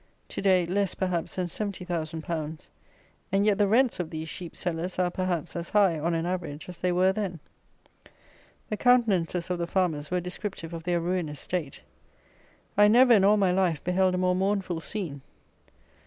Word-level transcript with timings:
To 0.29 0.41
day, 0.41 0.65
less, 0.65 0.95
perhaps, 0.95 1.35
than 1.35 1.45
70,000_l._, 1.45 2.67
and 3.31 3.45
yet 3.45 3.59
the 3.59 3.67
rents 3.67 3.99
of 3.99 4.09
these 4.09 4.27
sheep 4.27 4.55
sellers 4.55 4.97
are, 4.97 5.11
perhaps, 5.11 5.55
as 5.55 5.69
high, 5.69 5.99
on 5.99 6.15
an 6.15 6.25
average, 6.25 6.67
as 6.67 6.81
they 6.81 6.91
were 6.91 7.13
then. 7.13 7.39
The 8.71 8.77
countenances 8.77 9.51
of 9.51 9.59
the 9.59 9.67
farmers 9.67 10.09
were 10.09 10.19
descriptive 10.19 10.73
of 10.73 10.81
their 10.81 10.99
ruinous 10.99 11.39
state. 11.39 11.83
I 12.75 12.87
never, 12.87 13.13
in 13.13 13.23
all 13.23 13.37
my 13.37 13.51
life, 13.51 13.83
beheld 13.83 14.15
a 14.15 14.17
more 14.17 14.35
mournful 14.35 14.79
scene. 14.79 15.21